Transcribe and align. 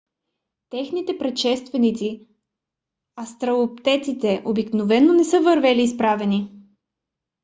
техните 0.69 1.17
предшественици 1.17 2.27
австралопитеците 3.15 4.41
обикновено 4.45 5.13
не 5.13 5.23
са 5.23 5.41
вървели 5.41 5.83
изправени 5.83 6.49